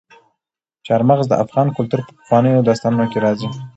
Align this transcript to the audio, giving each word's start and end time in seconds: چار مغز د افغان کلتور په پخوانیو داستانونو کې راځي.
چار 0.87 1.01
مغز 1.09 1.25
د 1.29 1.33
افغان 1.43 1.67
کلتور 1.77 2.01
په 2.07 2.11
پخوانیو 2.17 2.65
داستانونو 2.67 3.05
کې 3.11 3.17
راځي. 3.25 3.49